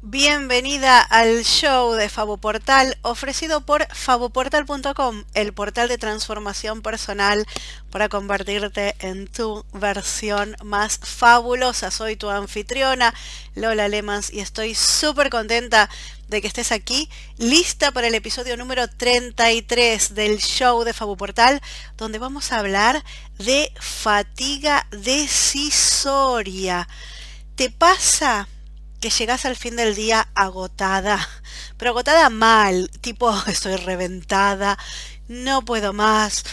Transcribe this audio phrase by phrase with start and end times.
[0.00, 2.08] Bienvenida al show de
[2.40, 7.44] Portal ofrecido por favoportal.com, el portal de transformación personal
[7.90, 11.90] para convertirte en tu versión más fabulosa.
[11.90, 13.12] Soy tu anfitriona,
[13.56, 15.90] Lola Lemans, y estoy súper contenta
[16.28, 21.60] de que estés aquí, lista para el episodio número 33 del show de Portal,
[21.96, 23.02] donde vamos a hablar
[23.38, 26.86] de fatiga decisoria.
[27.56, 28.46] ¿Te pasa?
[29.00, 31.28] Que llegas al fin del día agotada,
[31.76, 34.78] pero agotada mal, tipo estoy reventada,
[35.28, 36.44] no puedo más,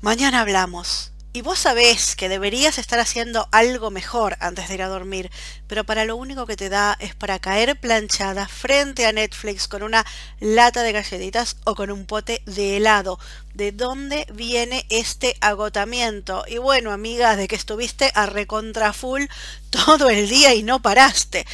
[0.00, 1.12] mañana hablamos.
[1.32, 5.30] Y vos sabés que deberías estar haciendo algo mejor antes de ir a dormir,
[5.68, 9.84] pero para lo único que te da es para caer planchada frente a Netflix con
[9.84, 10.04] una
[10.40, 13.20] lata de galletitas o con un pote de helado.
[13.54, 16.42] ¿De dónde viene este agotamiento?
[16.48, 19.26] Y bueno, amiga, de que estuviste a recontra full
[19.70, 21.46] todo el día y no paraste.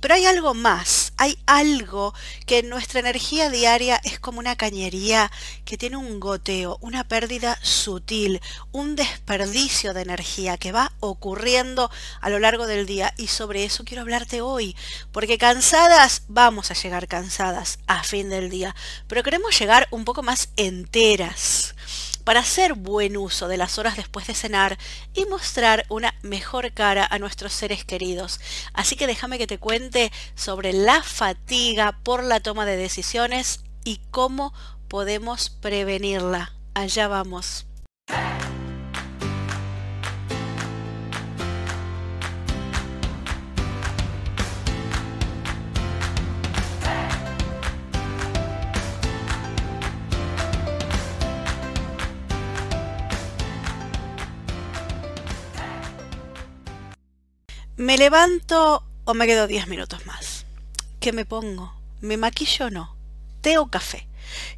[0.00, 2.14] Pero hay algo más, hay algo
[2.46, 5.30] que en nuestra energía diaria es como una cañería
[5.64, 8.40] que tiene un goteo, una pérdida sutil,
[8.72, 13.12] un desperdicio de energía que va ocurriendo a lo largo del día.
[13.18, 14.74] Y sobre eso quiero hablarte hoy,
[15.12, 18.74] porque cansadas vamos a llegar cansadas a fin del día,
[19.06, 21.74] pero queremos llegar un poco más enteras
[22.30, 24.78] para hacer buen uso de las horas después de cenar
[25.14, 28.38] y mostrar una mejor cara a nuestros seres queridos.
[28.72, 34.00] Así que déjame que te cuente sobre la fatiga por la toma de decisiones y
[34.12, 34.54] cómo
[34.86, 36.52] podemos prevenirla.
[36.72, 37.66] Allá vamos.
[57.80, 60.44] ¿Me levanto o me quedo 10 minutos más?
[61.00, 61.72] ¿Qué me pongo?
[62.02, 62.94] ¿Me maquillo o no?
[63.40, 64.06] ¿Té o café?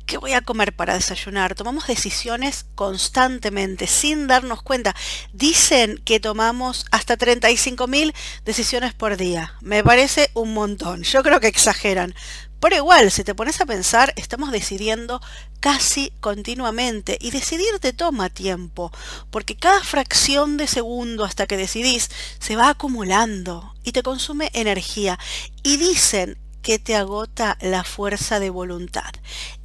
[0.06, 1.55] ¿Qué voy a comer para desayunar?
[1.55, 4.97] Tomamos decisiones constantemente sin darnos cuenta.
[5.33, 8.12] Dicen que tomamos hasta 35.000
[8.44, 9.54] decisiones por día.
[9.60, 11.04] Me parece un montón.
[11.04, 12.16] Yo creo que exageran.
[12.62, 15.21] Pero igual, si te pones a pensar, estamos decidiendo
[15.59, 18.93] casi continuamente y decidir te toma tiempo,
[19.33, 22.09] porque cada fracción de segundo hasta que decidís
[22.39, 25.19] se va acumulando y te consume energía.
[25.65, 29.11] Y dicen que te agota la fuerza de voluntad.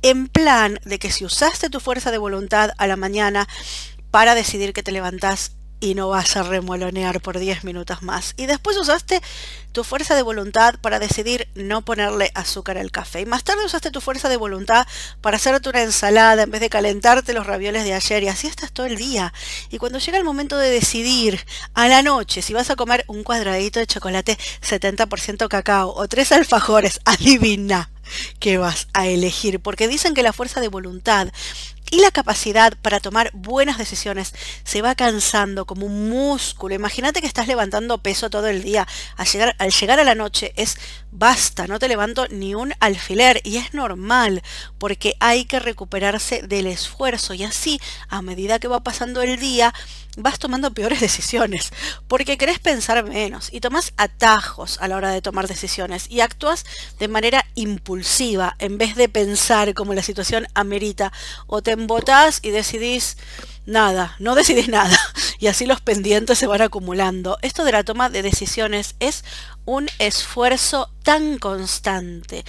[0.01, 3.47] En plan de que si usaste tu fuerza de voluntad a la mañana
[4.09, 8.33] para decidir que te levantás y no vas a remolonear por 10 minutos más.
[8.37, 9.21] Y después usaste
[9.71, 13.21] tu fuerza de voluntad para decidir no ponerle azúcar al café.
[13.21, 14.87] Y más tarde usaste tu fuerza de voluntad
[15.21, 18.23] para hacerte una ensalada en vez de calentarte los ravioles de ayer.
[18.23, 19.33] Y así estás todo el día.
[19.69, 23.23] Y cuando llega el momento de decidir a la noche si vas a comer un
[23.23, 27.89] cuadradito de chocolate 70% cacao o tres alfajores, adivina
[28.39, 29.59] qué vas a elegir.
[29.59, 31.29] Porque dicen que la fuerza de voluntad
[31.89, 36.75] y la capacidad para tomar buenas decisiones se va cansando como un músculo.
[36.75, 38.87] Imagínate que estás levantando peso todo el día.
[39.15, 40.77] Al llegar, al llegar a la noche es
[41.11, 43.41] basta, no te levanto ni un alfiler.
[43.43, 44.43] Y es normal
[44.77, 47.33] porque hay que recuperarse del esfuerzo.
[47.33, 47.79] Y así,
[48.09, 49.73] a medida que va pasando el día,
[50.17, 51.71] vas tomando peores decisiones,
[52.07, 56.65] porque querés pensar menos y tomas atajos a la hora de tomar decisiones y actúas
[56.99, 61.13] de manera impulsiva en vez de pensar como la situación amerita
[61.45, 63.17] o te embotás y decidís
[63.65, 64.97] nada, no decidís nada
[65.39, 67.37] y así los pendientes se van acumulando.
[67.43, 69.23] Esto de la toma de decisiones es
[69.65, 72.43] un esfuerzo tan constante,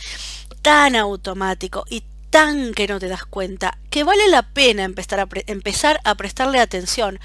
[0.63, 5.29] tan automático y tan que no te das cuenta que vale la pena empezar a,
[5.47, 7.19] empezar a prestarle atención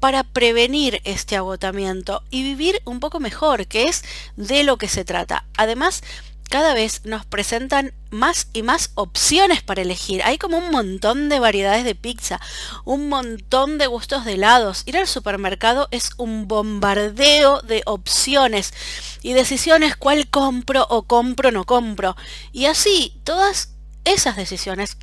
[0.00, 4.02] para prevenir este agotamiento y vivir un poco mejor, que es
[4.36, 5.44] de lo que se trata.
[5.56, 6.02] Además,
[6.50, 10.20] cada vez nos presentan más y más opciones para elegir.
[10.24, 12.40] Hay como un montón de variedades de pizza,
[12.84, 14.82] un montón de gustos de helados.
[14.84, 18.74] Ir al supermercado es un bombardeo de opciones
[19.22, 22.16] y decisiones cuál compro o compro no compro.
[22.52, 24.96] Y así, todas esas decisiones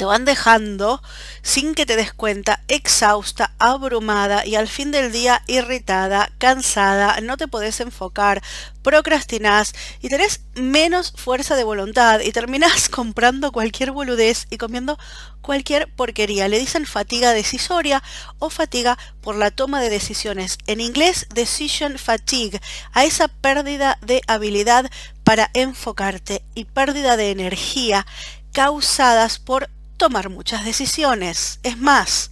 [0.00, 1.02] te van dejando
[1.42, 7.36] sin que te des cuenta, exhausta, abrumada y al fin del día irritada, cansada, no
[7.36, 8.42] te podés enfocar,
[8.80, 14.98] procrastinás y tenés menos fuerza de voluntad y terminás comprando cualquier boludez y comiendo
[15.42, 16.48] cualquier porquería.
[16.48, 18.02] Le dicen fatiga decisoria
[18.38, 20.56] o fatiga por la toma de decisiones.
[20.66, 22.58] En inglés, decision fatigue,
[22.92, 24.90] a esa pérdida de habilidad
[25.24, 28.06] para enfocarte y pérdida de energía
[28.52, 29.68] causadas por
[30.00, 31.60] tomar muchas decisiones.
[31.62, 32.30] Es más,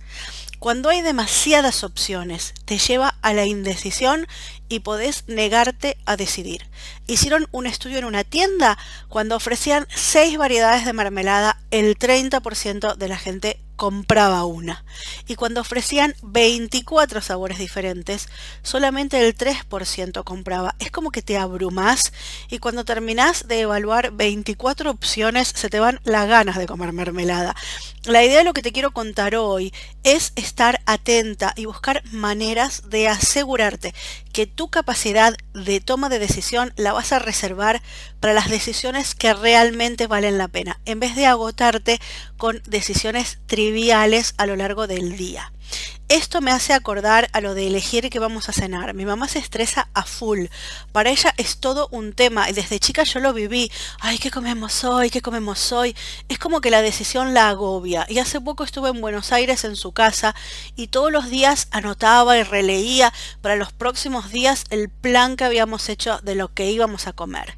[0.58, 4.26] cuando hay demasiadas opciones, te lleva a la indecisión
[4.68, 6.66] y podés negarte a decidir.
[7.06, 8.78] Hicieron un estudio en una tienda
[9.08, 14.84] cuando ofrecían seis variedades de mermelada, el 30% de la gente compraba una.
[15.28, 18.28] Y cuando ofrecían 24 sabores diferentes,
[18.62, 20.74] solamente el 3% compraba.
[20.80, 22.12] Es como que te abrumas
[22.50, 27.54] y cuando terminás de evaluar 24 opciones se te van las ganas de comer mermelada.
[28.02, 29.72] La idea de lo que te quiero contar hoy
[30.02, 33.94] es estar atenta y buscar maneras de asegurarte
[34.38, 37.82] que tu capacidad de toma de decisión la vas a reservar
[38.20, 41.98] para las decisiones que realmente valen la pena, en vez de agotarte
[42.36, 45.50] con decisiones triviales a lo largo del día.
[46.08, 48.94] Esto me hace acordar a lo de elegir qué vamos a cenar.
[48.94, 50.46] Mi mamá se estresa a full.
[50.90, 53.70] Para ella es todo un tema y desde chica yo lo viví.
[54.00, 55.10] Ay, ¿qué comemos hoy?
[55.10, 55.94] ¿Qué comemos hoy?
[56.30, 58.06] Es como que la decisión la agobia.
[58.08, 60.34] Y hace poco estuve en Buenos Aires en su casa
[60.76, 63.12] y todos los días anotaba y releía
[63.42, 67.54] para los próximos días el plan que habíamos hecho de lo que íbamos a comer.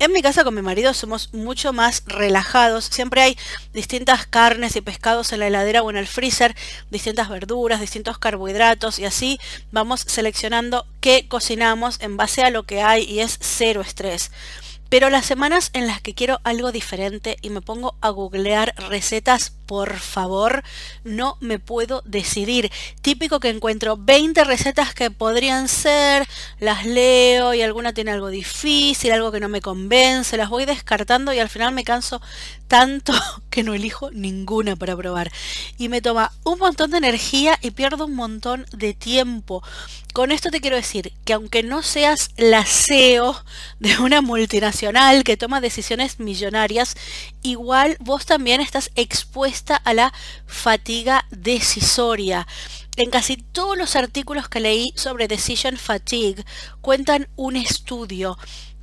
[0.00, 2.86] En mi casa con mi marido somos mucho más relajados.
[2.86, 3.36] Siempre hay
[3.74, 6.56] distintas carnes y pescados en la heladera o en el freezer,
[6.90, 9.38] distintas verduras, distintos carbohidratos y así
[9.72, 14.30] vamos seleccionando qué cocinamos en base a lo que hay y es cero estrés.
[14.90, 19.52] Pero las semanas en las que quiero algo diferente y me pongo a googlear recetas,
[19.66, 20.64] por favor,
[21.04, 22.72] no me puedo decidir.
[23.00, 26.26] Típico que encuentro 20 recetas que podrían ser,
[26.58, 31.32] las leo y alguna tiene algo difícil, algo que no me convence, las voy descartando
[31.32, 32.20] y al final me canso
[32.70, 33.12] tanto
[33.50, 35.30] que no elijo ninguna para probar.
[35.76, 39.62] Y me toma un montón de energía y pierdo un montón de tiempo.
[40.14, 43.44] Con esto te quiero decir que aunque no seas la CEO
[43.80, 46.94] de una multinacional que toma decisiones millonarias,
[47.42, 50.12] igual vos también estás expuesta a la
[50.46, 52.46] fatiga decisoria.
[52.96, 56.44] En casi todos los artículos que leí sobre decision fatigue
[56.80, 58.36] cuentan un estudio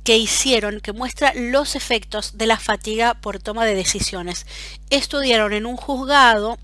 [0.08, 4.46] que hicieron que muestra los efectos de la fatiga por toma de decisiones.
[4.88, 6.56] Estudiaron en un juzgado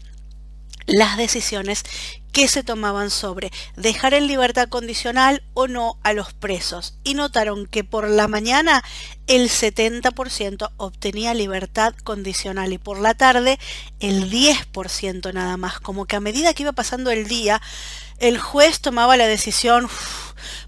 [0.86, 1.84] las decisiones
[2.32, 7.66] que se tomaban sobre dejar en libertad condicional o no a los presos y notaron
[7.66, 8.82] que por la mañana
[9.26, 13.58] el 70% obtenía libertad condicional y por la tarde
[14.00, 17.60] el 10% nada más, como que a medida que iba pasando el día
[18.20, 19.86] el juez tomaba la decisión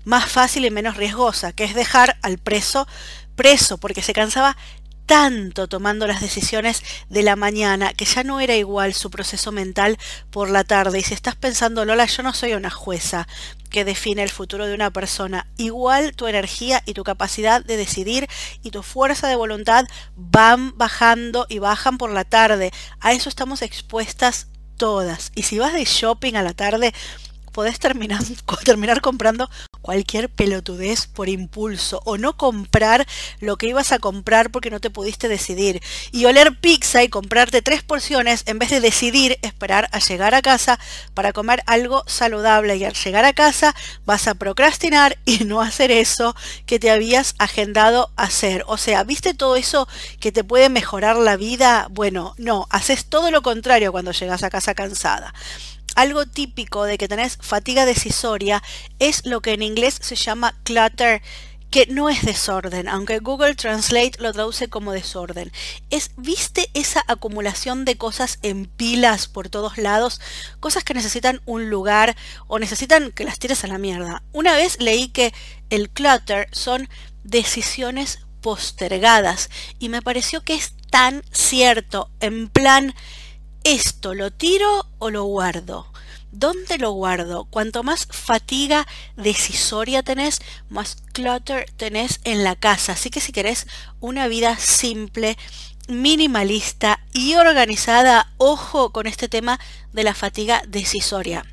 [0.05, 2.87] más fácil y menos riesgosa, que es dejar al preso
[3.37, 4.57] preso porque se cansaba
[5.07, 9.99] tanto tomando las decisiones de la mañana que ya no era igual su proceso mental
[10.31, 10.99] por la tarde.
[10.99, 13.29] Y si estás pensando, Lola, yo no soy una jueza
[13.71, 15.47] que define el futuro de una persona.
[15.57, 18.29] Igual tu energía y tu capacidad de decidir
[18.63, 19.87] y tu fuerza de voluntad
[20.17, 22.73] van bajando y bajan por la tarde.
[23.01, 25.31] A eso estamos expuestas todas.
[25.35, 26.93] Y si vas de shopping a la tarde,
[27.57, 28.21] podés terminar,
[28.65, 29.49] terminar comprando
[29.81, 33.07] cualquier pelotudez por impulso o no comprar
[33.41, 35.81] lo que ibas a comprar porque no te pudiste decidir
[36.13, 40.43] y oler pizza y comprarte tres porciones en vez de decidir esperar a llegar a
[40.43, 40.79] casa
[41.15, 43.75] para comer algo saludable y al llegar a casa
[44.05, 46.37] vas a procrastinar y no hacer eso
[46.67, 48.65] que te habías agendado hacer.
[48.67, 49.89] O sea, ¿viste todo eso
[50.21, 51.87] que te puede mejorar la vida?
[51.91, 55.33] Bueno, no, haces todo lo contrario cuando llegas a casa cansada.
[55.97, 58.63] Algo típico de que tenés fatiga decisoria
[58.99, 61.23] es lo que en inglés se llama clutter,
[61.71, 65.51] que no es desorden, aunque Google Translate lo traduce como desorden.
[65.91, 70.21] Es, ¿viste esa acumulación de cosas en pilas por todos lados?
[70.61, 72.15] Cosas que necesitan un lugar
[72.47, 74.23] o necesitan que las tires a la mierda.
[74.33, 75.33] Una vez leí que
[75.71, 76.89] el clutter son
[77.25, 82.95] decisiones postergadas y me pareció que es tan cierto, en plan
[83.67, 85.93] ¿Esto lo tiro o lo guardo?
[86.31, 87.47] ¿Dónde lo guardo?
[87.47, 92.93] Cuanto más fatiga decisoria tenés, más clutter tenés en la casa.
[92.93, 93.67] Así que si querés
[93.99, 95.37] una vida simple,
[95.89, 99.59] minimalista y organizada, ojo con este tema
[99.93, 101.45] de la fatiga decisoria.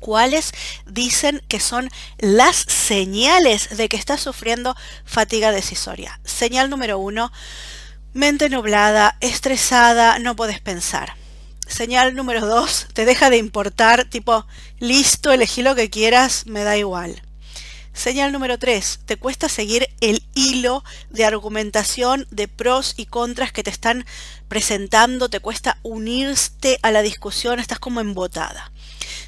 [0.00, 0.52] ¿Cuáles
[0.86, 6.20] dicen que son las señales de que estás sufriendo fatiga decisoria?
[6.24, 7.30] Señal número uno,
[8.18, 11.14] mente nublada, estresada, no puedes pensar.
[11.68, 14.44] Señal número dos, te deja de importar, tipo,
[14.80, 17.22] listo, elegí lo que quieras, me da igual.
[17.92, 23.62] Señal número tres, te cuesta seguir el hilo de argumentación de pros y contras que
[23.62, 24.04] te están
[24.48, 28.72] presentando, te cuesta unirte a la discusión, estás como embotada.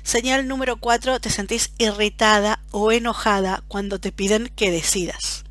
[0.02, 5.44] Señal número cuatro, te sentís irritada o enojada cuando te piden que decidas.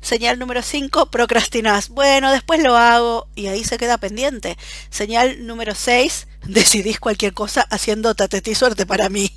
[0.00, 1.88] Señal número 5, procrastinás.
[1.88, 4.56] Bueno, después lo hago y ahí se queda pendiente.
[4.90, 9.30] Señal número 6, decidís cualquier cosa haciendo tatetí suerte para mí.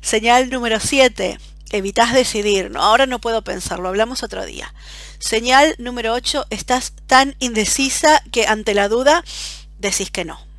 [0.00, 1.38] Señal número 7,
[1.70, 2.70] evitas decidir.
[2.70, 4.72] No, ahora no puedo pensarlo, hablamos otro día.
[5.18, 9.24] Señal número 8, estás tan indecisa que ante la duda
[9.78, 10.53] decís que no.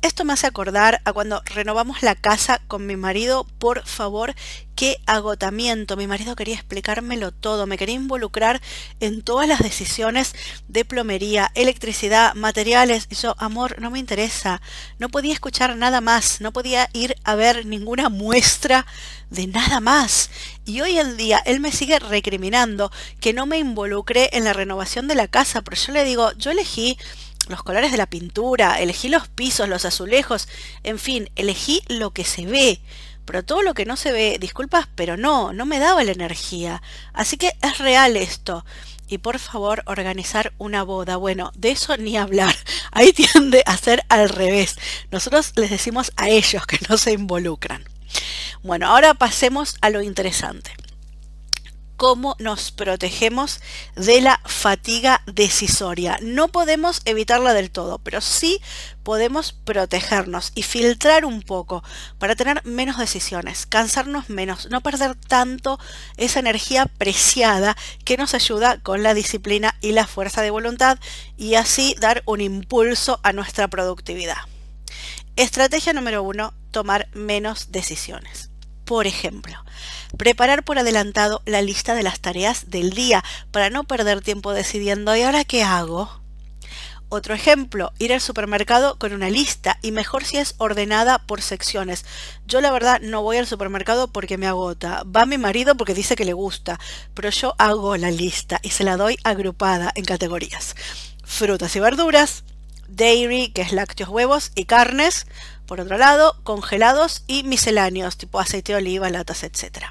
[0.00, 4.36] Esto me hace acordar a cuando renovamos la casa con mi marido, por favor,
[4.76, 5.96] qué agotamiento.
[5.96, 8.62] Mi marido quería explicármelo todo, me quería involucrar
[9.00, 10.36] en todas las decisiones
[10.68, 13.08] de plomería, electricidad, materiales.
[13.10, 14.62] Y yo, amor, no me interesa.
[15.00, 18.86] No podía escuchar nada más, no podía ir a ver ninguna muestra
[19.30, 20.30] de nada más.
[20.64, 25.08] Y hoy en día él me sigue recriminando que no me involucré en la renovación
[25.08, 26.96] de la casa, pero yo le digo, yo elegí
[27.48, 30.48] los colores de la pintura, elegí los pisos, los azulejos,
[30.82, 32.80] en fin, elegí lo que se ve.
[33.24, 36.82] Pero todo lo que no se ve, disculpas, pero no, no me daba la energía.
[37.12, 38.64] Así que es real esto.
[39.06, 41.16] Y por favor, organizar una boda.
[41.16, 42.54] Bueno, de eso ni hablar.
[42.92, 44.76] Ahí tiende a ser al revés.
[45.10, 47.84] Nosotros les decimos a ellos que no se involucran.
[48.62, 50.77] Bueno, ahora pasemos a lo interesante
[51.98, 53.60] cómo nos protegemos
[53.96, 56.16] de la fatiga decisoria.
[56.22, 58.60] No podemos evitarla del todo, pero sí
[59.02, 61.82] podemos protegernos y filtrar un poco
[62.18, 65.80] para tener menos decisiones, cansarnos menos, no perder tanto
[66.16, 71.00] esa energía preciada que nos ayuda con la disciplina y la fuerza de voluntad
[71.36, 74.38] y así dar un impulso a nuestra productividad.
[75.34, 78.47] Estrategia número uno, tomar menos decisiones.
[78.88, 79.54] Por ejemplo,
[80.16, 85.14] preparar por adelantado la lista de las tareas del día para no perder tiempo decidiendo
[85.14, 86.22] ¿y ahora qué hago?
[87.10, 92.06] Otro ejemplo, ir al supermercado con una lista y mejor si es ordenada por secciones.
[92.46, 95.02] Yo la verdad no voy al supermercado porque me agota.
[95.04, 96.80] Va mi marido porque dice que le gusta,
[97.12, 100.74] pero yo hago la lista y se la doy agrupada en categorías.
[101.24, 102.42] Frutas y verduras,
[102.88, 105.26] dairy, que es lácteos, huevos y carnes,
[105.68, 109.84] por otro lado, congelados y misceláneos, tipo aceite de oliva, latas, etc.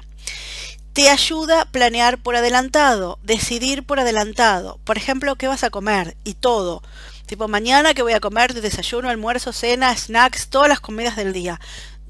[0.92, 4.80] Te ayuda a planear por adelantado, decidir por adelantado.
[4.82, 6.82] Por ejemplo, qué vas a comer y todo.
[7.26, 11.32] Tipo, mañana que voy a comer de desayuno, almuerzo, cena, snacks, todas las comidas del
[11.32, 11.60] día.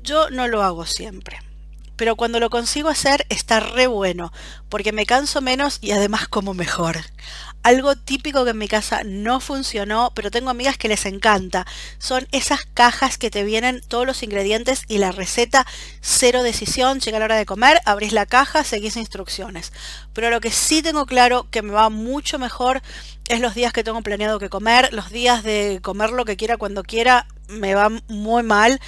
[0.03, 1.39] Yo no lo hago siempre.
[1.97, 4.33] Pero cuando lo consigo hacer está re bueno,
[4.71, 6.97] porque me canso menos y además como mejor.
[7.63, 11.67] Algo típico que en mi casa no funcionó, pero tengo amigas que les encanta.
[11.99, 15.67] Son esas cajas que te vienen todos los ingredientes y la receta
[16.01, 17.01] cero decisión.
[17.01, 19.73] Llega la hora de comer, abrís la caja, seguís instrucciones.
[20.15, 22.81] Pero lo que sí tengo claro que me va mucho mejor
[23.29, 24.93] es los días que tengo planeado que comer.
[24.93, 28.81] Los días de comer lo que quiera cuando quiera me va muy mal.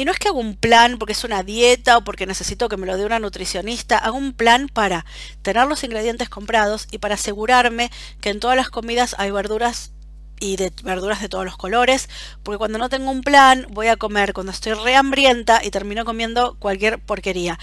[0.00, 2.78] Y no es que hago un plan porque es una dieta o porque necesito que
[2.78, 5.04] me lo dé una nutricionista, hago un plan para
[5.42, 7.90] tener los ingredientes comprados y para asegurarme
[8.22, 9.92] que en todas las comidas hay verduras
[10.40, 12.08] y verduras de todos los colores,
[12.42, 16.56] porque cuando no tengo un plan voy a comer cuando estoy rehambrienta y termino comiendo
[16.58, 17.58] cualquier porquería.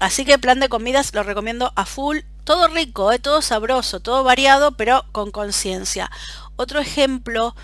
[0.00, 3.20] Así que plan de comidas lo recomiendo a full, todo rico, ¿eh?
[3.20, 6.10] todo sabroso, todo variado, pero con conciencia.
[6.56, 7.54] Otro ejemplo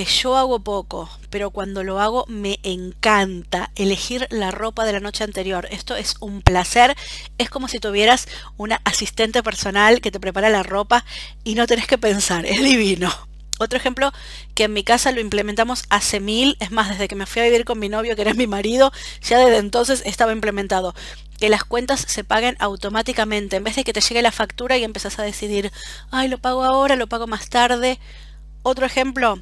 [0.00, 5.00] que yo hago poco, pero cuando lo hago me encanta elegir la ropa de la
[5.00, 5.68] noche anterior.
[5.70, 6.96] Esto es un placer.
[7.36, 8.26] Es como si tuvieras
[8.56, 11.04] una asistente personal que te prepara la ropa
[11.44, 12.46] y no tenés que pensar.
[12.46, 13.12] Es divino.
[13.58, 14.10] Otro ejemplo
[14.54, 17.44] que en mi casa lo implementamos hace mil, es más, desde que me fui a
[17.44, 20.94] vivir con mi novio, que era mi marido, ya desde entonces estaba implementado.
[21.38, 24.84] Que las cuentas se paguen automáticamente, en vez de que te llegue la factura y
[24.84, 25.70] empezás a decidir,
[26.10, 27.98] ay, lo pago ahora, lo pago más tarde.
[28.62, 29.40] Otro ejemplo,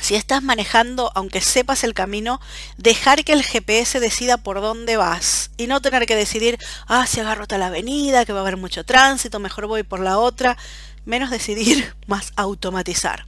[0.00, 2.40] si estás manejando, aunque sepas el camino,
[2.76, 7.20] dejar que el GPS decida por dónde vas y no tener que decidir, ah, si
[7.20, 10.56] agarro tal avenida, que va a haber mucho tránsito, mejor voy por la otra,
[11.04, 13.26] menos decidir, más automatizar.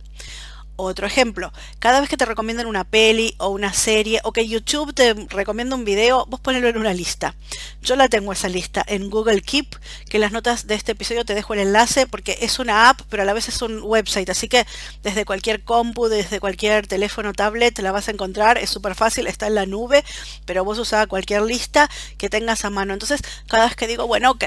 [0.81, 4.95] Otro ejemplo, cada vez que te recomiendan una peli o una serie o que YouTube
[4.95, 7.35] te recomienda un video, vos ponelo en una lista.
[7.83, 9.75] Yo la tengo esa lista en Google Keep,
[10.09, 13.01] que en las notas de este episodio te dejo el enlace porque es una app,
[13.09, 14.67] pero a la vez es un website, así que
[15.03, 19.49] desde cualquier compu, desde cualquier teléfono, tablet, la vas a encontrar, es súper fácil, está
[19.49, 20.05] en la nube,
[20.47, 22.93] pero vos usás cualquier lista que tengas a mano.
[22.93, 24.45] Entonces, cada vez que digo, bueno, ok,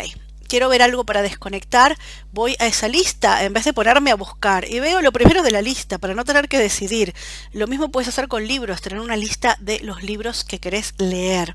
[0.51, 1.97] quiero ver algo para desconectar,
[2.33, 5.51] voy a esa lista en vez de ponerme a buscar y veo lo primero de
[5.51, 7.15] la lista para no tener que decidir.
[7.53, 11.53] Lo mismo puedes hacer con libros, tener una lista de los libros que querés leer.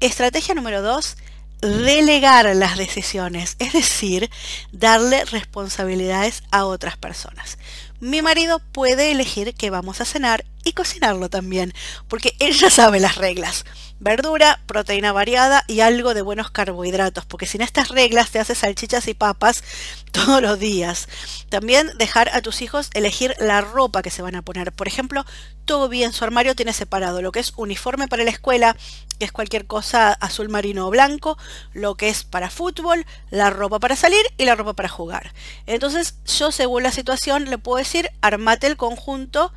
[0.00, 1.16] Estrategia número 2,
[1.60, 4.28] delegar las decisiones, es decir,
[4.72, 7.58] darle responsabilidades a otras personas.
[8.00, 11.72] mi marido puede elegir qué vamos a cenar y cocinarlo también,
[12.08, 13.64] porque él ya sabe las reglas.
[14.04, 19.08] Verdura, proteína variada y algo de buenos carbohidratos, porque sin estas reglas te haces salchichas
[19.08, 19.64] y papas
[20.12, 21.08] todos los días.
[21.48, 24.72] También dejar a tus hijos elegir la ropa que se van a poner.
[24.72, 25.24] Por ejemplo,
[25.64, 28.76] Toby en su armario tiene separado lo que es uniforme para la escuela,
[29.18, 31.38] que es cualquier cosa azul marino o blanco,
[31.72, 35.32] lo que es para fútbol, la ropa para salir y la ropa para jugar.
[35.64, 39.50] Entonces yo según la situación le puedo decir, armate el conjunto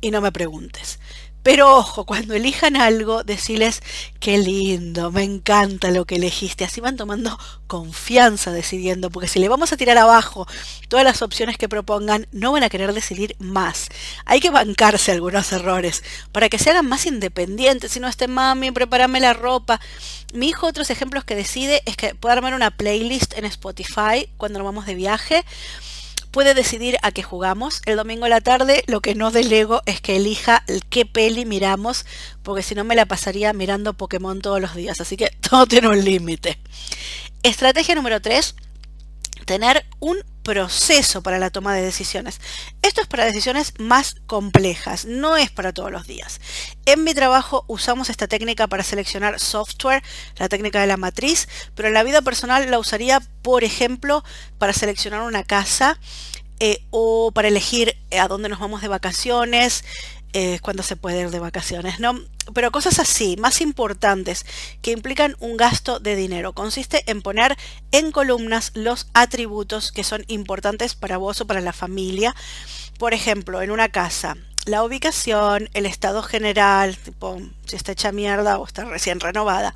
[0.00, 1.00] y no me preguntes.
[1.42, 3.82] Pero ojo, cuando elijan algo, deciles,
[4.20, 6.64] qué lindo, me encanta lo que elegiste.
[6.64, 10.46] Así van tomando confianza decidiendo, porque si le vamos a tirar abajo
[10.88, 13.88] todas las opciones que propongan, no van a querer decidir más.
[14.24, 16.02] Hay que bancarse algunos errores
[16.32, 17.92] para que se hagan más independientes.
[17.92, 19.80] Si no esté mami, prepárame la ropa.
[20.34, 24.58] Mi hijo, otros ejemplos que decide es que puede armar una playlist en Spotify cuando
[24.58, 25.44] nos vamos de viaje
[26.30, 27.82] puede decidir a qué jugamos.
[27.86, 32.06] El domingo a la tarde lo que no delego es que elija qué peli miramos,
[32.42, 35.00] porque si no me la pasaría mirando Pokémon todos los días.
[35.00, 36.58] Así que todo tiene un límite.
[37.42, 38.54] Estrategia número 3
[39.48, 42.38] tener un proceso para la toma de decisiones.
[42.82, 46.38] Esto es para decisiones más complejas, no es para todos los días.
[46.84, 50.02] En mi trabajo usamos esta técnica para seleccionar software,
[50.36, 54.22] la técnica de la matriz, pero en la vida personal la usaría, por ejemplo,
[54.58, 55.98] para seleccionar una casa
[56.60, 59.82] eh, o para elegir a dónde nos vamos de vacaciones,
[60.32, 62.18] eh, cuando se puede ir de vacaciones, ¿no?
[62.54, 64.44] Pero cosas así, más importantes,
[64.82, 66.52] que implican un gasto de dinero.
[66.52, 67.56] Consiste en poner
[67.92, 72.34] en columnas los atributos que son importantes para vos o para la familia.
[72.98, 74.36] Por ejemplo, en una casa,
[74.68, 79.74] la ubicación, el estado general, tipo si está hecha mierda o está recién renovada,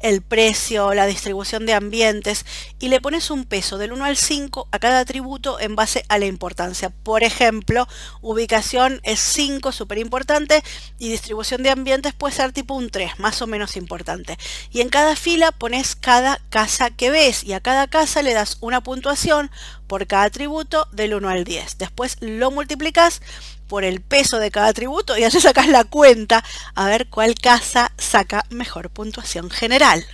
[0.00, 2.44] el precio, la distribución de ambientes
[2.78, 6.18] y le pones un peso del 1 al 5 a cada atributo en base a
[6.18, 6.90] la importancia.
[6.90, 7.88] Por ejemplo,
[8.20, 10.62] ubicación es 5, súper importante,
[10.98, 14.38] y distribución de ambientes puede ser tipo un 3, más o menos importante.
[14.70, 18.58] Y en cada fila pones cada casa que ves y a cada casa le das
[18.60, 19.50] una puntuación
[19.86, 21.78] por cada atributo del 1 al 10.
[21.78, 23.22] Después lo multiplicas
[23.70, 27.92] por el peso de cada atributo y así sacas la cuenta a ver cuál casa
[27.96, 30.04] saca mejor puntuación general.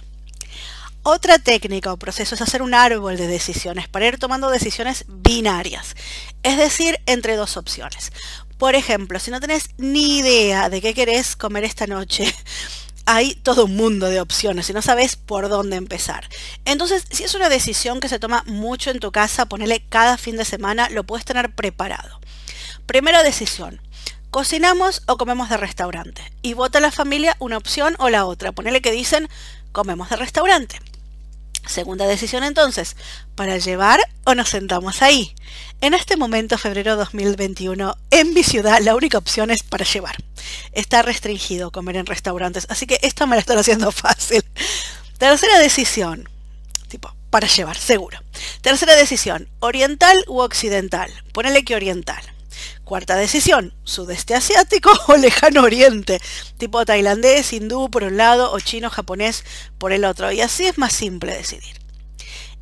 [1.03, 5.97] Otra técnica o proceso es hacer un árbol de decisiones para ir tomando decisiones binarias,
[6.43, 8.13] es decir, entre dos opciones.
[8.59, 12.35] Por ejemplo, si no tenés ni idea de qué querés comer esta noche,
[13.07, 16.29] hay todo un mundo de opciones y no sabes por dónde empezar.
[16.67, 20.37] Entonces, si es una decisión que se toma mucho en tu casa, ponele cada fin
[20.37, 22.21] de semana, lo puedes tener preparado.
[22.87, 23.81] Primera decisión.
[24.31, 26.23] ¿Cocinamos o comemos de restaurante?
[26.43, 28.53] Y vota la familia una opción o la otra.
[28.53, 29.29] Ponele que dicen
[29.73, 30.81] comemos de restaurante.
[31.67, 32.97] Segunda decisión entonces,
[33.35, 35.35] ¿para llevar o nos sentamos ahí?
[35.81, 40.17] En este momento, febrero 2021, en mi ciudad la única opción es para llevar.
[40.71, 44.45] Está restringido comer en restaurantes, así que esto me lo están haciendo fácil.
[45.19, 46.29] Tercera decisión,
[46.87, 48.21] tipo, para llevar, seguro.
[48.61, 51.11] Tercera decisión, oriental u occidental.
[51.33, 52.36] Ponele que oriental.
[52.87, 56.21] Cuarta decisión, sudeste asiático o lejano oriente,
[56.57, 59.45] tipo tailandés, hindú por un lado o chino japonés
[59.77, 60.31] por el otro.
[60.31, 61.81] Y así es más simple decidir.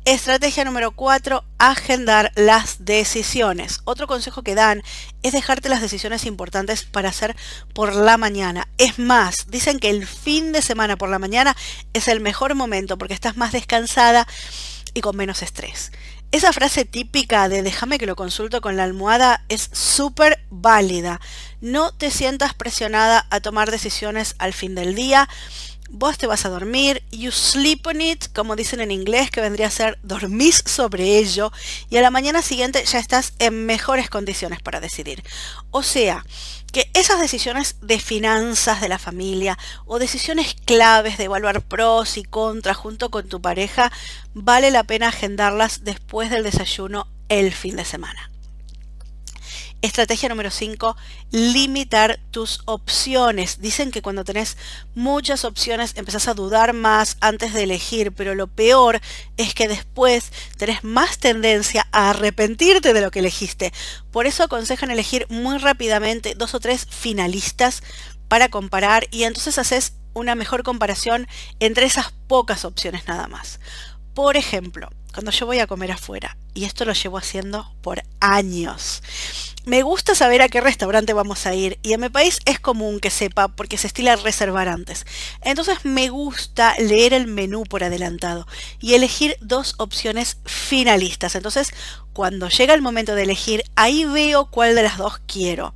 [0.03, 3.81] Estrategia número 4, agendar las decisiones.
[3.83, 4.81] Otro consejo que dan
[5.21, 7.35] es dejarte las decisiones importantes para hacer
[7.75, 8.67] por la mañana.
[8.79, 11.55] Es más, dicen que el fin de semana por la mañana
[11.93, 14.27] es el mejor momento porque estás más descansada
[14.95, 15.91] y con menos estrés.
[16.31, 21.21] Esa frase típica de déjame que lo consulto con la almohada es súper válida.
[21.61, 25.29] No te sientas presionada a tomar decisiones al fin del día.
[25.89, 29.67] Vos te vas a dormir, you sleep on it, como dicen en inglés, que vendría
[29.67, 31.51] a ser dormís sobre ello,
[31.89, 35.23] y a la mañana siguiente ya estás en mejores condiciones para decidir.
[35.69, 36.25] O sea,
[36.75, 42.23] que esas decisiones de finanzas de la familia o decisiones claves de evaluar pros y
[42.23, 43.93] contras junto con tu pareja,
[44.33, 48.29] vale la pena agendarlas después del desayuno el fin de semana.
[49.85, 50.97] Estrategia número 5,
[51.29, 53.61] limitar tus opciones.
[53.61, 54.57] Dicen que cuando tenés
[54.95, 58.99] muchas opciones empezás a dudar más antes de elegir, pero lo peor
[59.37, 63.73] es que después tenés más tendencia a arrepentirte de lo que elegiste.
[64.11, 67.83] Por eso aconsejan elegir muy rápidamente dos o tres finalistas
[68.27, 71.27] para comparar y entonces haces una mejor comparación
[71.59, 73.59] entre esas pocas opciones nada más.
[74.15, 76.37] Por ejemplo, cuando yo voy a comer afuera.
[76.53, 79.01] Y esto lo llevo haciendo por años.
[79.63, 82.99] Me gusta saber a qué restaurante vamos a ir y en mi país es común
[82.99, 85.05] que sepa porque se estila reservar antes.
[85.41, 88.45] Entonces me gusta leer el menú por adelantado
[88.81, 91.33] y elegir dos opciones finalistas.
[91.35, 91.73] Entonces
[92.11, 95.73] cuando llega el momento de elegir, ahí veo cuál de las dos quiero.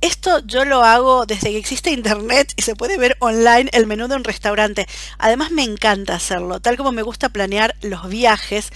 [0.00, 4.08] Esto yo lo hago desde que existe internet y se puede ver online el menú
[4.08, 4.86] de un restaurante.
[5.18, 8.70] Además me encanta hacerlo, tal como me gusta planear los viajes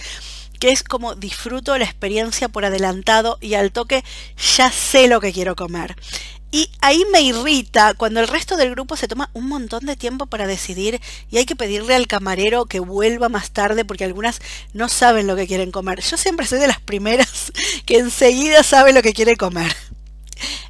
[0.59, 4.03] que es como disfruto la experiencia por adelantado y al toque
[4.57, 5.95] ya sé lo que quiero comer.
[6.51, 10.25] Y ahí me irrita cuando el resto del grupo se toma un montón de tiempo
[10.25, 10.99] para decidir
[11.31, 14.39] y hay que pedirle al camarero que vuelva más tarde porque algunas
[14.73, 16.01] no saben lo que quieren comer.
[16.01, 17.53] Yo siempre soy de las primeras
[17.85, 19.73] que enseguida sabe lo que quiere comer.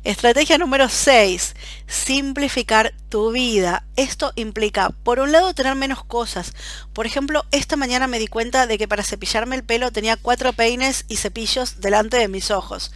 [0.04, 1.56] Estrategia número 6.
[1.88, 3.86] Simplificar tu vida.
[3.96, 6.54] Esto implica, por un lado, tener menos cosas.
[6.94, 10.54] Por ejemplo, esta mañana me di cuenta de que para cepillarme el pelo tenía cuatro
[10.54, 12.92] peines y cepillos delante de mis ojos.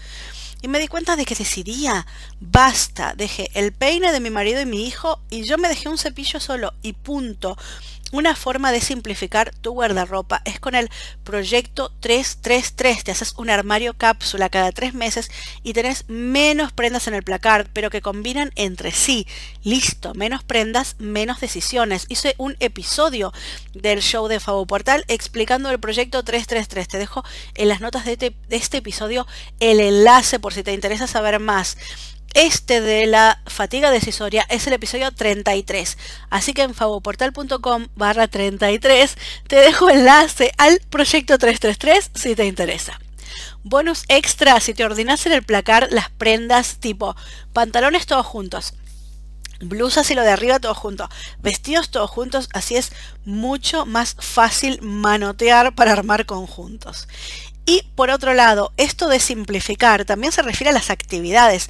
[0.62, 2.08] Y me di cuenta de que decidía,
[2.40, 5.98] basta, dejé el peine de mi marido y mi hijo y yo me dejé un
[5.98, 7.56] cepillo solo y punto.
[8.12, 10.90] Una forma de simplificar tu guardarropa es con el
[11.24, 13.04] proyecto 333.
[13.04, 15.32] Te haces un armario cápsula cada tres meses
[15.64, 19.28] y tenés menos prendas en el placard, pero que combinan entre sí.
[19.64, 22.06] Listo, menos prendas, menos decisiones.
[22.08, 23.34] Hice un episodio
[23.74, 26.88] del show de Fabo Portal explicando el proyecto 333.
[26.88, 27.24] Te dejo
[27.56, 29.26] en las notas de este, de este episodio
[29.60, 31.78] el enlace por si te interesa saber más.
[32.36, 35.98] Este de la fatiga decisoria es el episodio 33.
[36.30, 39.18] Así que en favoportal.com barra 33
[39.48, 43.00] te dejo enlace al proyecto 333 si te interesa.
[43.64, 47.16] Bonus extra si te ordenas en el placar las prendas tipo
[47.54, 48.74] pantalones todos juntos,
[49.62, 51.08] blusas y lo de arriba todos juntos,
[51.42, 52.92] vestidos todos juntos, así es
[53.24, 57.08] mucho más fácil manotear para armar conjuntos.
[57.66, 61.70] Y por otro lado, esto de simplificar también se refiere a las actividades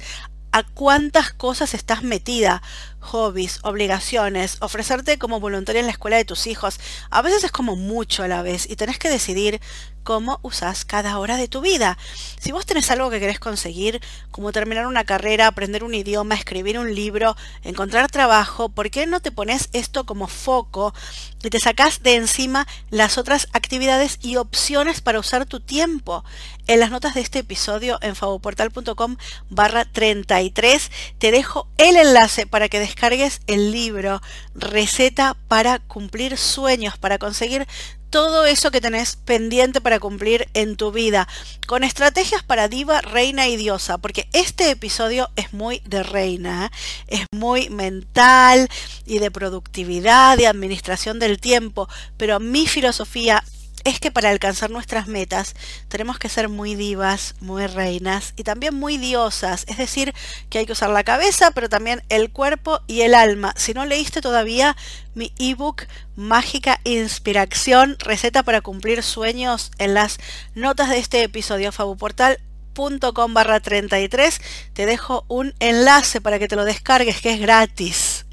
[0.56, 2.62] a cuántas cosas estás metida,
[3.06, 6.78] hobbies, obligaciones, ofrecerte como voluntaria en la escuela de tus hijos.
[7.10, 9.60] A veces es como mucho a la vez y tenés que decidir
[10.06, 11.98] cómo usas cada hora de tu vida.
[12.40, 16.78] Si vos tenés algo que querés conseguir, como terminar una carrera, aprender un idioma, escribir
[16.78, 20.94] un libro, encontrar trabajo, ¿por qué no te pones esto como foco
[21.42, 26.24] y te sacás de encima las otras actividades y opciones para usar tu tiempo?
[26.68, 29.16] En las notas de este episodio en favoportal.com
[29.50, 34.22] barra 33 te dejo el enlace para que descargues el libro
[34.54, 37.66] Receta para cumplir sueños, para conseguir
[38.08, 41.28] todo eso que tenés pendiente para cumplir en tu vida,
[41.66, 46.76] con estrategias para diva, reina y diosa, porque este episodio es muy de reina, ¿eh?
[47.08, 48.66] es muy mental
[49.04, 53.44] y de productividad, de administración del tiempo, pero mi filosofía
[53.84, 55.54] es que para alcanzar nuestras metas
[55.88, 59.64] tenemos que ser muy divas, muy reinas y también muy diosas.
[59.68, 60.14] Es decir,
[60.50, 63.54] que hay que usar la cabeza, pero también el cuerpo y el alma.
[63.56, 64.76] Si no leíste todavía
[65.14, 65.84] mi ebook
[66.16, 70.18] Mágica Inspiración, receta para cumplir sueños, en las
[70.54, 74.40] notas de este episodio, fabuportal.com barra 33,
[74.74, 78.26] te dejo un enlace para que te lo descargues, que es gratis.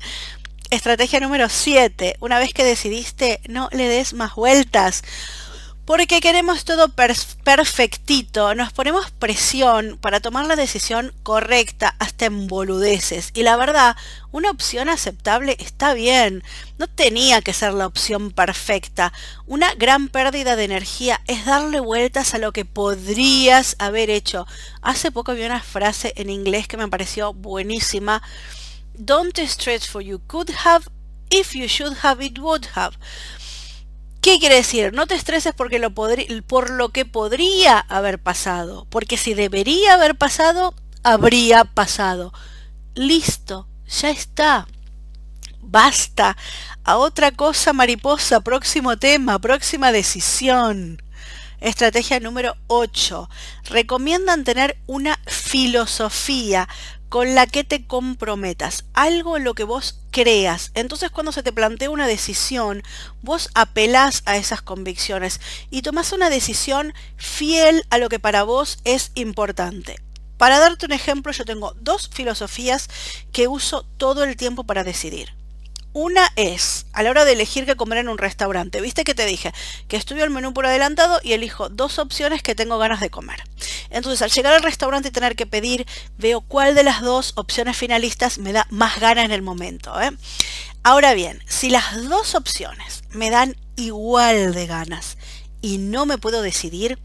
[0.73, 2.15] Estrategia número 7.
[2.19, 5.03] Una vez que decidiste, no le des más vueltas
[5.86, 6.88] porque queremos todo
[7.43, 13.31] perfectito, nos ponemos presión para tomar la decisión correcta hasta en boludeces.
[13.33, 13.97] Y la verdad,
[14.31, 16.41] una opción aceptable está bien,
[16.77, 19.12] no tenía que ser la opción perfecta.
[19.45, 24.47] Una gran pérdida de energía es darle vueltas a lo que podrías haber hecho.
[24.81, 28.23] Hace poco vi una frase en inglés que me pareció buenísima.
[28.95, 30.88] Don't stress for you could have,
[31.29, 32.95] if you should have, it would have.
[34.21, 34.93] ¿Qué quiere decir?
[34.93, 40.15] No te estreses porque lo por lo que podría haber pasado, porque si debería haber
[40.15, 42.32] pasado, habría pasado.
[42.95, 44.67] Listo, ya está.
[45.60, 46.38] Basta.
[46.86, 51.01] A otra cosa, mariposa, próximo tema, próxima decisión.
[51.60, 53.29] Estrategia número 8.
[53.65, 56.67] Recomiendan tener una filosofía
[57.13, 60.71] con la que te comprometas, algo en lo que vos creas.
[60.73, 62.82] Entonces cuando se te plantea una decisión,
[63.21, 68.80] vos apelás a esas convicciones y tomás una decisión fiel a lo que para vos
[68.84, 69.97] es importante.
[70.39, 72.89] Para darte un ejemplo, yo tengo dos filosofías
[73.32, 75.36] que uso todo el tiempo para decidir.
[75.93, 79.27] Una es, a la hora de elegir qué comer en un restaurante, viste que te
[79.27, 79.53] dije
[79.88, 83.43] que estudio el menú por adelantado y elijo dos opciones que tengo ganas de comer.
[83.91, 85.86] Entonces, al llegar al restaurante y tener que pedir,
[86.17, 90.01] veo cuál de las dos opciones finalistas me da más gana en el momento.
[90.01, 90.10] ¿eh?
[90.82, 95.17] Ahora bien, si las dos opciones me dan igual de ganas
[95.62, 96.97] y no me puedo decidir,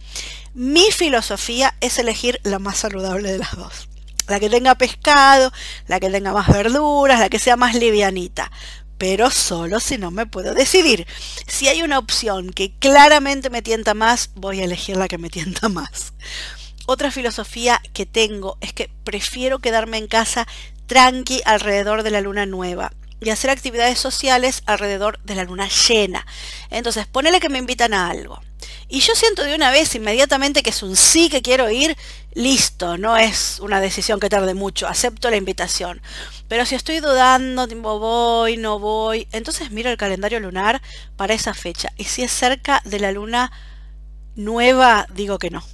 [0.55, 3.89] mi filosofía es elegir la más saludable de las dos.
[4.29, 5.53] La que tenga pescado,
[5.87, 8.51] la que tenga más verduras, la que sea más livianita.
[8.99, 11.07] Pero solo si no me puedo decidir.
[11.47, 15.31] Si hay una opción que claramente me tienta más, voy a elegir la que me
[15.31, 16.13] tienta más.
[16.87, 20.47] Otra filosofía que tengo es que prefiero quedarme en casa
[20.87, 26.27] tranqui alrededor de la luna nueva y hacer actividades sociales alrededor de la luna llena.
[26.71, 28.41] Entonces, ponele que me invitan a algo.
[28.89, 31.97] Y yo siento de una vez inmediatamente que es un sí que quiero ir,
[32.39, 36.01] listo, no es una decisión que tarde mucho, acepto la invitación.
[36.47, 40.81] Pero si estoy dudando, tipo voy, no voy, entonces miro el calendario lunar
[41.17, 41.91] para esa fecha.
[41.97, 43.51] Y si es cerca de la luna
[44.37, 45.65] nueva, digo que no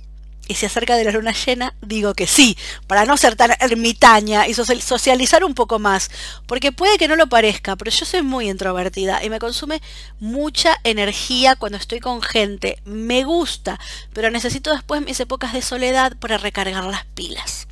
[0.49, 4.47] y se acerca de la luna llena, digo que sí, para no ser tan ermitaña
[4.47, 6.11] y socializar un poco más,
[6.47, 9.81] porque puede que no lo parezca, pero yo soy muy introvertida y me consume
[10.21, 12.79] mucha energía cuando estoy con gente.
[12.85, 13.79] Me gusta,
[14.13, 17.67] pero necesito después mis épocas de soledad para recargar las pilas.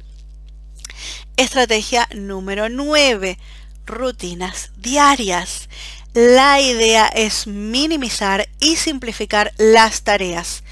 [1.36, 3.38] Estrategia número 9.
[3.86, 5.68] Rutinas diarias.
[6.14, 10.62] La idea es minimizar y simplificar las tareas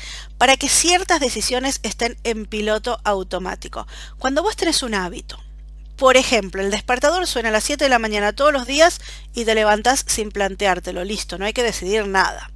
[0.40, 3.87] para que ciertas decisiones estén en piloto automático.
[4.16, 5.38] Cuando vos tenés un hábito,
[5.96, 9.03] por ejemplo, el despertador suena a las 7 de la mañana todos los días
[9.35, 12.50] y te levantás sin planteártelo, listo, no hay que decidir nada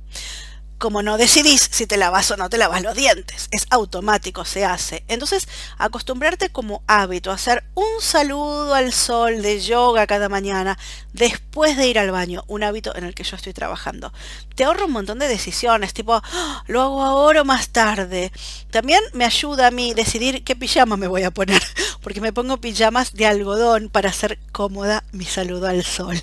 [0.84, 3.48] como no decidís si te lavas o no te lavas los dientes.
[3.52, 5.02] Es automático, se hace.
[5.08, 10.78] Entonces, acostumbrarte como hábito a hacer un saludo al sol de yoga cada mañana
[11.14, 14.12] después de ir al baño, un hábito en el que yo estoy trabajando.
[14.56, 18.30] Te ahorra un montón de decisiones, tipo, ah, lo hago ahora o más tarde.
[18.70, 21.62] También me ayuda a mí decidir qué pijama me voy a poner,
[22.02, 26.20] porque me pongo pijamas de algodón para hacer cómoda mi saludo al sol.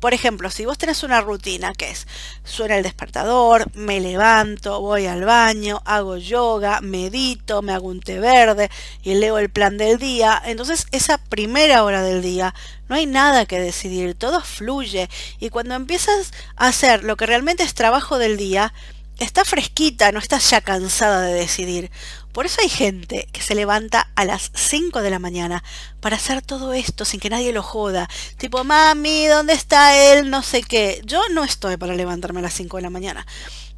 [0.00, 2.06] Por ejemplo, si vos tenés una rutina que es,
[2.44, 8.20] suena el despertador, me levanto, voy al baño, hago yoga, medito, me hago un té
[8.20, 8.70] verde
[9.02, 12.54] y leo el plan del día, entonces esa primera hora del día
[12.88, 15.08] no hay nada que decidir, todo fluye
[15.40, 18.72] y cuando empiezas a hacer lo que realmente es trabajo del día,
[19.18, 21.90] está fresquita, no estás ya cansada de decidir.
[22.32, 25.64] Por eso hay gente que se levanta a las 5 de la mañana
[26.00, 28.08] para hacer todo esto sin que nadie lo joda.
[28.36, 30.30] Tipo, mami, ¿dónde está él?
[30.30, 31.00] No sé qué.
[31.04, 33.26] Yo no estoy para levantarme a las 5 de la mañana,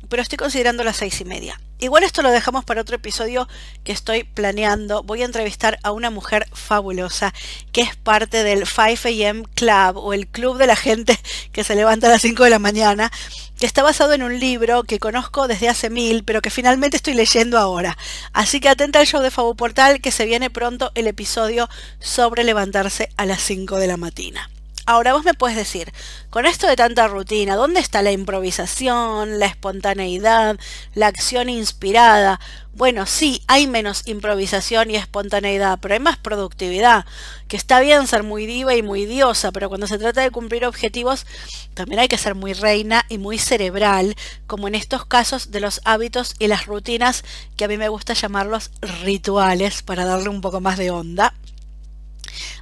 [0.09, 1.61] pero estoy considerando las 6 y media.
[1.80, 3.48] Igual esto lo dejamos para otro episodio
[3.85, 5.02] que estoy planeando.
[5.02, 7.33] Voy a entrevistar a una mujer fabulosa
[7.72, 11.18] que es parte del 5 AM Club o el club de la gente
[11.52, 13.11] que se levanta a las 5 de la mañana,
[13.59, 17.14] que está basado en un libro que conozco desde hace mil, pero que finalmente estoy
[17.14, 17.96] leyendo ahora.
[18.35, 21.70] Así que atenta al show de Fabu Portal que se viene pronto el episodio
[22.11, 24.51] sobre levantarse a las 5 de la mañana.
[24.87, 25.92] Ahora vos me puedes decir,
[26.31, 30.59] con esto de tanta rutina, ¿dónde está la improvisación, la espontaneidad,
[30.94, 32.40] la acción inspirada?
[32.73, 37.05] Bueno, sí, hay menos improvisación y espontaneidad, pero hay más productividad,
[37.46, 40.64] que está bien ser muy diva y muy diosa, pero cuando se trata de cumplir
[40.64, 41.27] objetivos,
[41.75, 44.16] también hay que ser muy reina y muy cerebral,
[44.49, 47.23] como en estos casos de los hábitos y las rutinas,
[47.57, 48.73] que a mí me gusta llamarlos
[49.05, 51.35] rituales, para darle un poco más de onda.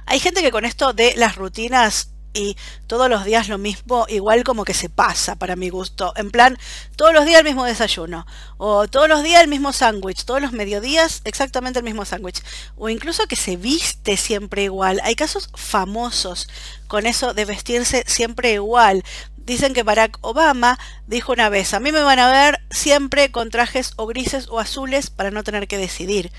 [0.05, 4.43] Hay gente que con esto de las rutinas y todos los días lo mismo, igual
[4.43, 6.13] como que se pasa para mi gusto.
[6.15, 6.57] En plan,
[6.95, 8.25] todos los días el mismo desayuno,
[8.57, 12.43] o todos los días el mismo sándwich, todos los mediodías exactamente el mismo sándwich,
[12.75, 15.01] o incluso que se viste siempre igual.
[15.03, 16.47] Hay casos famosos
[16.87, 19.03] con eso de vestirse siempre igual.
[19.37, 20.77] Dicen que Barack Obama
[21.07, 24.59] dijo una vez, a mí me van a ver siempre con trajes o grises o
[24.59, 26.31] azules para no tener que decidir.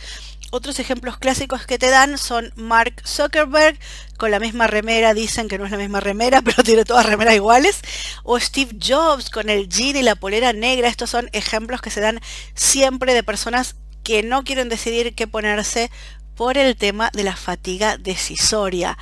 [0.51, 3.79] Otros ejemplos clásicos que te dan son Mark Zuckerberg,
[4.17, 7.35] con la misma remera, dicen que no es la misma remera, pero tiene todas remeras
[7.35, 7.81] iguales,
[8.25, 10.89] o Steve Jobs con el jean y la polera negra.
[10.89, 12.21] Estos son ejemplos que se dan
[12.55, 15.91] siempre de personas que no quieren decidir qué ponerse
[16.35, 18.97] por el tema de la fatiga decisoria.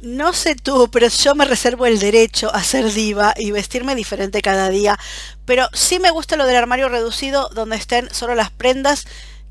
[0.00, 4.42] No sé tú, pero yo me reservo el derecho a ser diva y vestirme diferente
[4.42, 4.96] cada día,
[5.44, 9.06] pero sí me gusta lo del armario reducido donde estén solo las prendas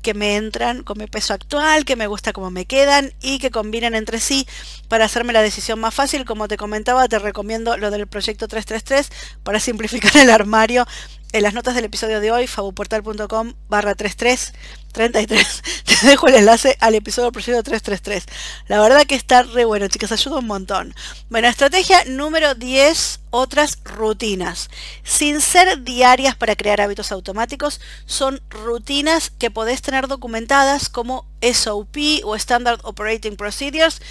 [0.08, 3.50] que me entran con mi peso actual, que me gusta cómo me quedan y que
[3.50, 4.46] combinen entre sí
[4.88, 6.24] para hacerme la decisión más fácil.
[6.24, 9.10] Como te comentaba, te recomiendo lo del proyecto 333
[9.42, 10.86] para simplificar el armario.
[11.34, 14.54] En las notas del episodio de hoy, fabuportal.com barra 33
[14.98, 15.62] 33.
[15.84, 18.26] Te dejo el enlace al episodio proyecto 333.
[18.66, 20.92] La verdad que está re bueno, chicas, ayuda un montón.
[21.30, 24.70] Bueno, estrategia número 10, otras rutinas.
[25.04, 31.96] Sin ser diarias para crear hábitos automáticos, son rutinas que podés tener documentadas como SOP
[32.24, 34.02] o Standard Operating Procedures,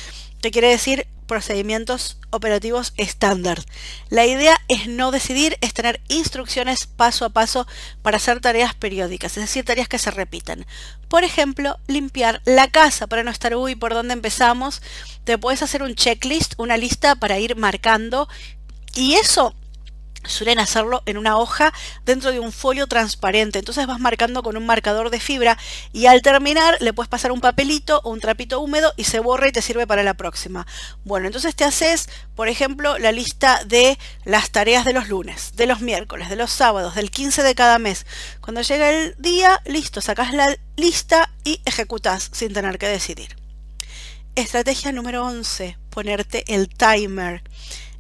[0.42, 3.64] que quiere decir procedimientos operativos estándar.
[4.10, 7.68] La idea es no decidir, es tener instrucciones paso a paso
[8.02, 10.66] para hacer tareas periódicas, es decir, tareas que se repiten.
[11.08, 14.82] Por ejemplo, limpiar la casa para no estar, uy, ¿por dónde empezamos?
[15.24, 18.28] Te puedes hacer un checklist, una lista para ir marcando
[18.96, 19.54] y eso
[20.28, 21.74] suelen hacerlo en una hoja
[22.06, 23.60] dentro de un folio transparente.
[23.60, 25.58] Entonces vas marcando con un marcador de fibra
[25.94, 29.48] y al terminar le puedes pasar un papelito o un trapito húmedo y se borra
[29.48, 30.68] y te sirve para la próxima.
[31.04, 35.68] Bueno, entonces te haces, por ejemplo, la lista de las tareas de los lunes, de
[35.68, 38.06] los miércoles, de los sábados, del 15 de cada mes.
[38.42, 43.36] Cuando llega el día, listo, sacas la lista y ejecutas sin tener que decidir.
[44.36, 47.42] Estrategia número 11, ponerte el timer.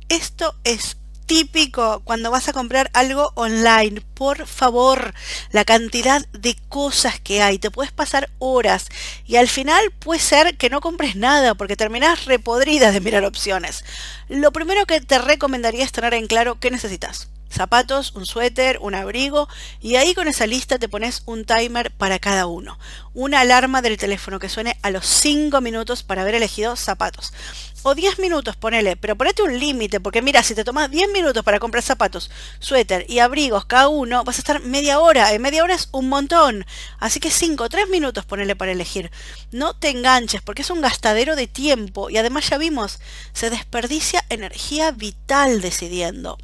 [0.08, 0.97] Esto es
[1.28, 4.02] típico cuando vas a comprar algo online.
[4.16, 5.14] Por favor,
[5.52, 8.88] la cantidad de cosas que hay, te puedes pasar horas
[9.26, 13.84] y al final puede ser que no compres nada porque terminas repodrida de mirar opciones.
[14.28, 18.96] Lo primero que te recomendaría es tener en claro qué necesitas zapatos, un suéter, un
[18.96, 19.48] abrigo
[19.82, 22.78] y ahí con esa lista te pones un timer para cada uno.
[23.14, 27.34] Una alarma del teléfono que suene a los 5 minutos para haber elegido zapatos.
[27.84, 31.44] O 10 minutos, ponele, pero ponete un límite, porque mira, si te tomas 10 minutos
[31.44, 32.30] para comprar zapatos,
[32.60, 35.32] suéter y abrigos cada uno, vas a estar media hora.
[35.34, 36.66] En media hora es un montón.
[37.00, 39.10] Así que 5, 3 minutos ponele para elegir.
[39.52, 43.00] No te enganches, porque es un gastadero de tiempo y además ya vimos,
[43.32, 46.38] se desperdicia energía vital decidiendo.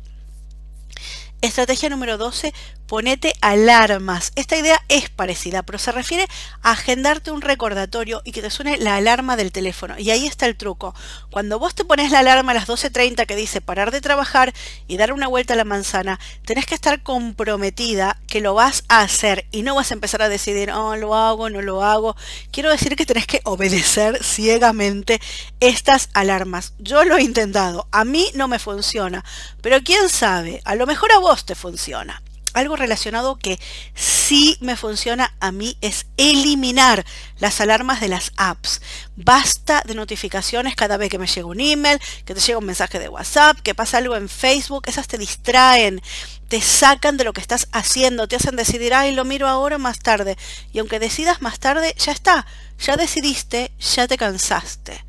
[1.44, 2.54] Estrategia número 12,
[2.88, 4.32] ponete alarmas.
[4.36, 6.28] Esta idea es parecida, pero se refiere
[6.62, 9.98] a agendarte un recordatorio y que te suene la alarma del teléfono.
[9.98, 10.94] Y ahí está el truco.
[11.32, 14.54] Cuando vos te pones la alarma a las 12.30 que dice parar de trabajar
[14.88, 19.02] y dar una vuelta a la manzana, tenés que estar comprometida que lo vas a
[19.02, 22.16] hacer y no vas a empezar a decidir, oh, lo hago, no lo hago.
[22.52, 25.22] Quiero decir que tenés que obedecer ciegamente
[25.60, 26.74] estas alarmas.
[26.80, 29.24] Yo lo he intentado, a mí no me funciona,
[29.62, 32.22] pero quién sabe, a lo mejor a vos te funciona
[32.54, 33.60] algo relacionado que
[33.96, 37.06] sí me funciona a mí es eliminar
[37.40, 38.82] las alarmas de las apps.
[39.16, 43.00] Basta de notificaciones cada vez que me llega un email, que te llega un mensaje
[43.00, 46.02] de WhatsApp, que pasa algo en Facebook, esas te distraen,
[46.48, 49.80] te sacan de lo que estás haciendo, te hacen decidir, ay, lo miro ahora o
[49.80, 50.38] más tarde.
[50.72, 52.46] Y aunque decidas más tarde, ya está,
[52.80, 55.04] ya decidiste, ya te cansaste.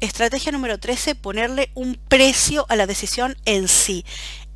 [0.00, 4.04] Estrategia número 13, ponerle un precio a la decisión en sí.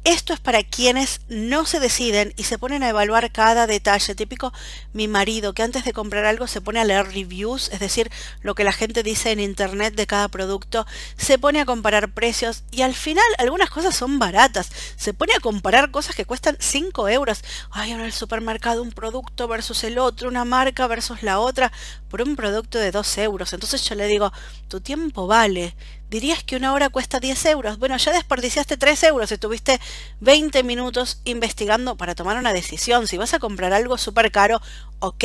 [0.04, 4.16] Esto es para quienes no se deciden y se ponen a evaluar cada detalle.
[4.16, 4.52] Típico
[4.92, 8.10] mi marido que antes de comprar algo se pone a leer reviews, es decir,
[8.40, 10.86] lo que la gente dice en internet de cada producto,
[11.16, 14.72] se pone a comparar precios y al final algunas cosas son baratas.
[14.96, 17.44] Se pone a comparar cosas que cuestan 5 euros.
[17.70, 21.70] Hay en el supermercado un producto versus el otro, una marca versus la otra,
[22.12, 23.55] por un producto de 2 euros.
[23.55, 24.31] Entonces yo le digo,
[24.68, 25.75] tu tiempo vale
[26.11, 27.79] dirías que una hora cuesta 10 euros.
[27.79, 29.81] Bueno, ya desperdiciaste 3 euros, estuviste
[30.20, 33.09] 20 minutos investigando para tomar una decisión.
[33.09, 34.61] Si vas a comprar algo súper caro,
[34.98, 35.25] ok,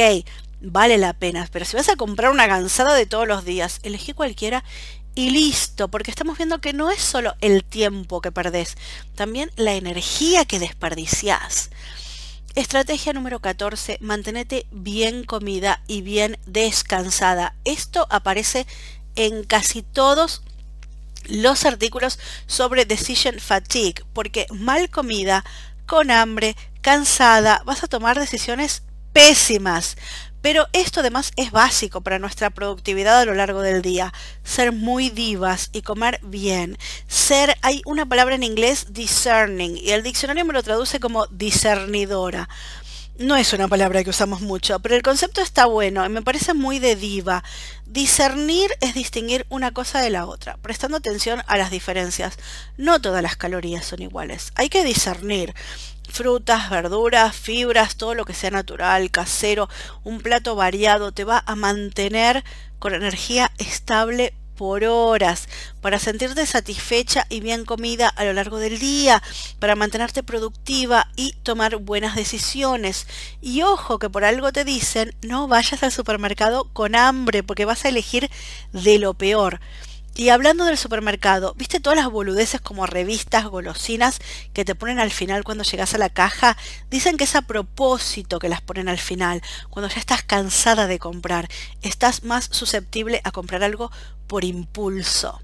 [0.61, 1.45] vale la pena.
[1.51, 4.63] Pero si vas a comprar una gansada de todos los días, elegí cualquiera
[5.13, 8.77] y listo, porque estamos viendo que no es solo el tiempo que perdés,
[9.15, 11.69] también la energía que desperdiciás.
[12.57, 17.53] Estrategia número 14, mantenete bien comida y bien descansada.
[17.65, 18.65] Esto aparece
[19.15, 20.41] en casi todos
[21.29, 22.17] los artículos
[22.47, 25.45] sobre decision fatigue, porque mal comida,
[25.85, 28.81] con hambre, cansada, vas a tomar decisiones
[29.13, 29.95] pésimas.
[30.41, 34.13] Pero esto además es básico para nuestra productividad a lo largo del día.
[34.43, 36.77] Ser muy divas y comer bien.
[37.07, 42.47] Ser, hay una palabra en inglés, discerning, y el diccionario me lo traduce como discernidora
[43.19, 46.53] no es una palabra que usamos mucho, pero el concepto está bueno y me parece
[46.53, 47.43] muy de diva.
[47.85, 52.37] Discernir es distinguir una cosa de la otra, prestando atención a las diferencias.
[52.77, 54.51] No todas las calorías son iguales.
[54.55, 55.55] Hay que discernir
[56.09, 59.67] frutas, verduras, fibras, todo lo que sea natural, casero,
[60.03, 62.43] un plato variado te va a mantener
[62.79, 65.47] con energía estable por horas,
[65.79, 69.23] para sentirte satisfecha y bien comida a lo largo del día,
[69.59, 73.07] para mantenerte productiva y tomar buenas decisiones.
[73.39, 77.85] Y ojo que por algo te dicen, no vayas al supermercado con hambre, porque vas
[77.85, 78.29] a elegir
[78.73, 79.61] de lo peor.
[80.19, 84.17] Y hablando del supermercado, ¿viste todas las boludeces como revistas, golosinas
[84.51, 86.57] que te ponen al final cuando llegas a la caja?
[86.89, 90.97] Dicen que es a propósito que las ponen al final, cuando ya estás cansada de
[90.97, 91.47] comprar,
[91.83, 93.91] estás más susceptible a comprar algo
[94.25, 95.39] por impulso.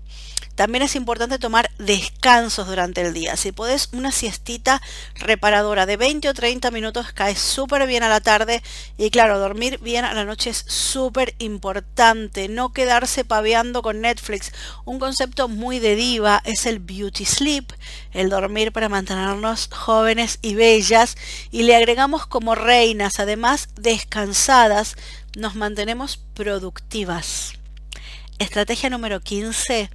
[0.55, 3.35] También es importante tomar descansos durante el día.
[3.37, 4.81] Si podés una siestita
[5.15, 8.61] reparadora de 20 o 30 minutos cae súper bien a la tarde
[8.97, 12.47] y claro, dormir bien a la noche es súper importante.
[12.47, 14.51] No quedarse paveando con Netflix.
[14.85, 17.71] Un concepto muy de diva es el beauty sleep,
[18.11, 21.17] el dormir para mantenernos jóvenes y bellas
[21.51, 24.95] y le agregamos como reinas, además descansadas,
[25.35, 27.53] nos mantenemos productivas.
[28.39, 29.89] Estrategia número 15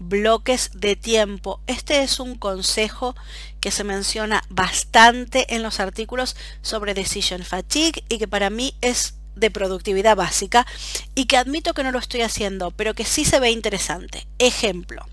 [0.00, 1.60] bloques de tiempo.
[1.68, 3.14] Este es un consejo
[3.60, 9.14] que se menciona bastante en los artículos sobre decision fatigue y que para mí es
[9.36, 10.66] de productividad básica
[11.14, 14.26] y que admito que no lo estoy haciendo, pero que sí se ve interesante.
[14.38, 15.06] Ejemplo.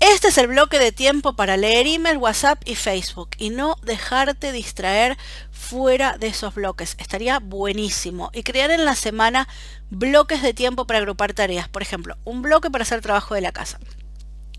[0.00, 4.52] Este es el bloque de tiempo para leer email, WhatsApp y Facebook y no dejarte
[4.52, 5.16] distraer
[5.64, 6.94] fuera de esos bloques.
[6.98, 8.30] Estaría buenísimo.
[8.32, 9.48] Y crear en la semana
[9.90, 11.68] bloques de tiempo para agrupar tareas.
[11.68, 13.80] Por ejemplo, un bloque para hacer trabajo de la casa.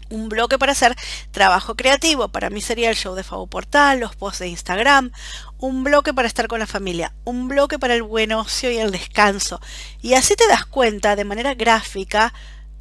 [0.10, 0.96] Un bloque para hacer
[1.32, 2.30] trabajo creativo.
[2.30, 5.12] Para mí sería el show de Fabo Portal, los posts de Instagram.
[5.60, 7.14] Un bloque para estar con la familia.
[7.24, 9.62] Un bloque para el buen ocio y el descanso.
[10.02, 12.34] Y así te das cuenta de manera gráfica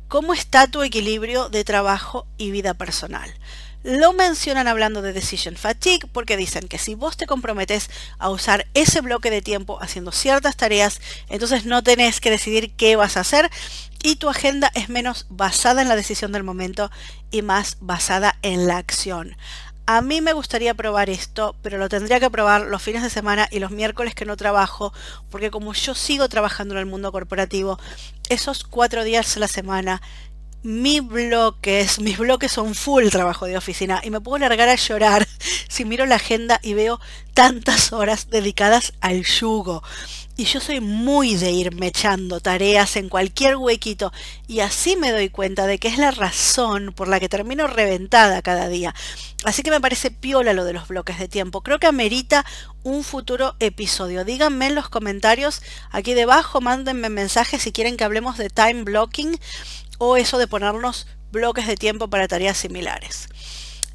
[0.09, 3.33] cómo está tu equilibrio de trabajo y vida personal.
[3.85, 8.67] Lo mencionan hablando de decision fatigue porque dicen que si vos te comprometes a usar
[8.73, 13.21] ese bloque de tiempo haciendo ciertas tareas, entonces no tenés que decidir qué vas a
[13.21, 13.51] hacer
[14.03, 16.91] y tu agenda es menos basada en la decisión del momento
[17.31, 19.37] y más basada en la acción.
[19.85, 23.49] A mí me gustaría probar esto, pero lo tendría que probar los fines de semana
[23.51, 24.95] y los miércoles que no trabajo,
[25.29, 27.79] porque como yo sigo trabajando en el mundo corporativo,
[28.31, 30.01] esos cuatro días a la semana,
[30.65, 35.29] mis bloques, mis bloques son full trabajo de oficina y me puedo largar a llorar
[35.69, 37.01] si miro la agenda y veo
[37.35, 39.83] tantas horas dedicadas al yugo.
[40.37, 44.11] Y yo soy muy de irme echando tareas en cualquier huequito
[44.49, 48.43] y así me doy cuenta de que es la razón por la que termino reventada
[48.43, 48.95] cada día.
[49.45, 51.61] Así que me parece piola lo de los bloques de tiempo.
[51.61, 52.45] Creo que amerita
[52.83, 54.25] un futuro episodio.
[54.25, 59.39] Díganme en los comentarios aquí debajo, mándenme mensajes si quieren que hablemos de time blocking
[59.99, 63.29] o eso de ponernos bloques de tiempo para tareas similares.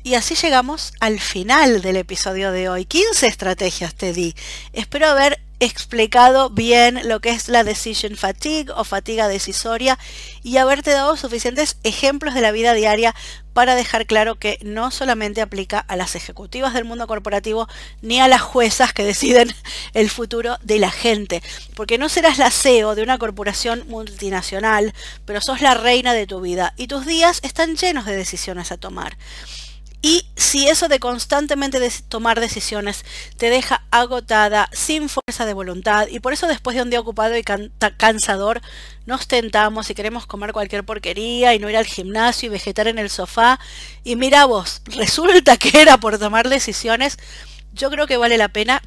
[0.04, 2.86] Y así llegamos al final del episodio de hoy.
[2.86, 4.34] 15 estrategias te di.
[4.72, 10.00] Espero haber explicado bien lo que es la decision fatigue o fatiga decisoria
[10.42, 13.14] y haberte dado suficientes ejemplos de la vida diaria
[13.54, 17.68] para dejar claro que no solamente aplica a las ejecutivas del mundo corporativo
[18.02, 19.54] ni a las juezas que deciden
[19.94, 21.44] el futuro de la gente,
[21.76, 24.94] porque no serás la CEO de una corporación multinacional,
[25.26, 28.78] pero sos la reina de tu vida y tus días están llenos de decisiones a
[28.78, 29.18] tomar.
[30.02, 33.04] Y si eso de constantemente tomar decisiones
[33.36, 37.36] te deja agotada, sin fuerza de voluntad, y por eso después de un día ocupado
[37.38, 38.62] y cansador,
[39.06, 42.98] nos tentamos y queremos comer cualquier porquería y no ir al gimnasio y vegetar en
[42.98, 43.60] el sofá,
[44.06, 47.18] y mira vos, resulta que era por tomar decisiones,
[47.74, 48.82] yo creo que vale la pena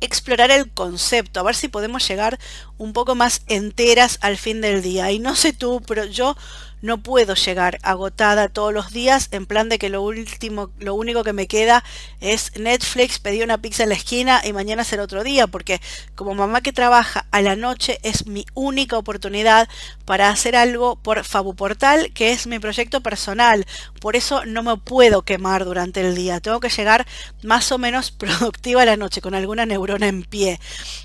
[0.00, 2.38] explorar el concepto, a ver si podemos llegar
[2.78, 5.10] un poco más enteras al fin del día.
[5.10, 6.36] Y no sé tú, pero yo
[6.82, 11.24] no puedo llegar agotada todos los días en plan de que lo último, lo único
[11.24, 11.84] que me queda
[12.20, 15.80] es Netflix, pedir una pizza en la esquina y mañana será otro día, porque
[16.14, 19.68] como mamá que trabaja a la noche es mi única oportunidad
[20.04, 23.66] para hacer algo por Fabuportal, que es mi proyecto personal.
[24.00, 26.40] Por eso no me puedo quemar durante el día.
[26.40, 27.06] Tengo que llegar
[27.42, 30.60] más o menos productiva a la noche, con alguna neurona en pie.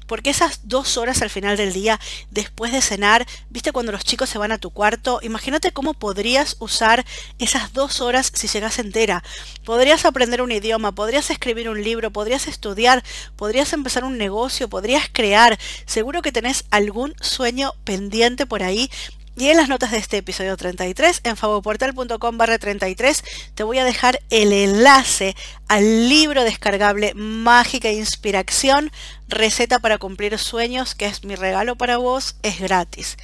[0.08, 2.00] Porque esas dos horas al final del día,
[2.32, 6.58] después de cenar, viste cuando los chicos se van a tu cuarto, imagínate cómo podrías
[6.60, 7.06] usar
[7.40, 9.24] esas dos horas si llegas entera.
[9.64, 13.04] Podrías aprender un idioma, podrías escribir un libro, podrías estudiar,
[13.36, 15.58] podrías empezar un negocio, podrías crear.
[15.86, 18.90] Seguro que tenés algún sueño pendiente por ahí
[19.38, 23.22] y en las notas de este episodio 33, en favoportal.com barra 33,
[23.54, 25.36] te voy a dejar el enlace
[25.68, 28.92] al libro descargable Mágica Inspiración,
[29.28, 33.18] receta para cumplir sueños, que es mi regalo para vos, es gratis.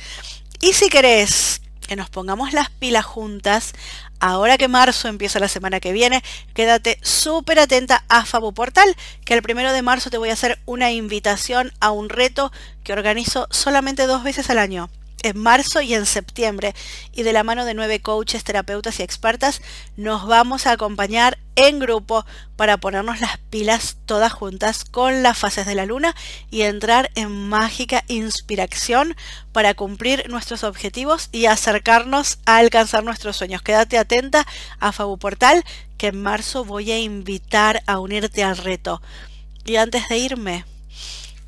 [0.59, 1.61] Y si querés
[1.91, 3.73] que nos pongamos las pilas juntas.
[4.21, 6.23] Ahora que marzo empieza la semana que viene,
[6.53, 10.57] quédate súper atenta a Fabo Portal, que el primero de marzo te voy a hacer
[10.65, 12.53] una invitación a un reto
[12.85, 14.89] que organizo solamente dos veces al año
[15.23, 16.73] en marzo y en septiembre
[17.11, 19.61] y de la mano de nueve coaches, terapeutas y expertas
[19.97, 25.65] nos vamos a acompañar en grupo para ponernos las pilas todas juntas con las fases
[25.65, 26.15] de la luna
[26.49, 29.15] y entrar en mágica inspiración
[29.51, 33.61] para cumplir nuestros objetivos y acercarnos a alcanzar nuestros sueños.
[33.61, 34.45] Quédate atenta
[34.79, 35.63] a Fabu Portal
[35.97, 39.01] que en marzo voy a invitar a unirte al reto.
[39.65, 40.65] Y antes de irme,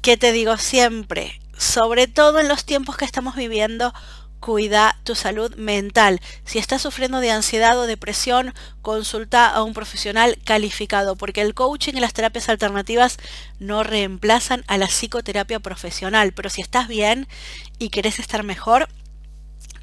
[0.02, 1.43] ¿qué te digo siempre?
[1.58, 3.94] Sobre todo en los tiempos que estamos viviendo,
[4.44, 6.20] cuida tu salud mental.
[6.44, 11.94] Si estás sufriendo de ansiedad o depresión, consulta a un profesional calificado, porque el coaching
[11.96, 13.18] y las terapias alternativas
[13.60, 16.34] no reemplazan a la psicoterapia profesional.
[16.34, 17.30] Pero si estás bien
[17.80, 18.90] y querés estar mejor,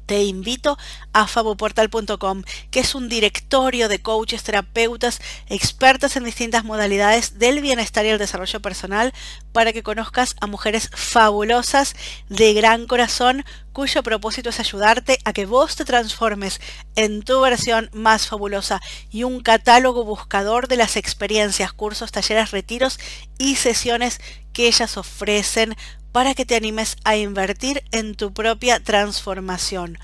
[0.05, 0.77] te invito
[1.13, 8.05] a faboportal.com, que es un directorio de coaches, terapeutas, expertas en distintas modalidades del bienestar
[8.05, 9.13] y el desarrollo personal
[9.51, 11.95] para que conozcas a mujeres fabulosas
[12.29, 16.59] de gran corazón cuyo propósito es ayudarte a que vos te transformes
[16.95, 22.99] en tu versión más fabulosa y un catálogo buscador de las experiencias, cursos, talleres, retiros
[23.37, 24.19] y sesiones
[24.53, 25.75] que ellas ofrecen
[26.11, 29.97] para que te animes a invertir en tu propia transformación.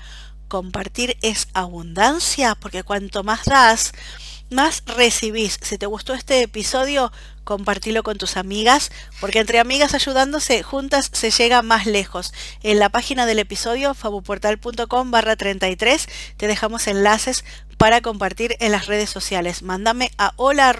[0.48, 3.92] Compartir es abundancia porque cuanto más das,
[4.50, 5.58] más recibís.
[5.62, 7.12] Si te gustó este episodio,
[7.44, 8.90] compartilo con tus amigas,
[9.20, 12.32] porque entre amigas ayudándose, juntas se llega más lejos.
[12.62, 17.44] En la página del episodio, fabuportal.com barra 33, te dejamos enlaces
[17.76, 19.62] para compartir en las redes sociales.
[19.62, 20.74] Mándame a hola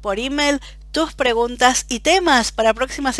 [0.00, 0.60] por email
[0.92, 3.18] tus preguntas y temas para próximos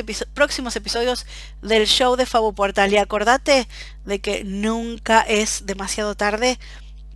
[0.76, 1.26] episodios
[1.62, 2.92] del show de Fabu Portal.
[2.92, 3.68] Y acordate
[4.04, 6.58] de que nunca es demasiado tarde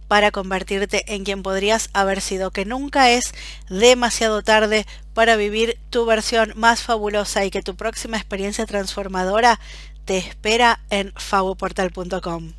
[0.08, 3.34] para convertirte en quien podrías haber sido, que nunca es
[3.68, 9.60] demasiado tarde para vivir tu versión más fabulosa y que tu próxima experiencia transformadora
[10.04, 12.52] te espera en fabuportal.com.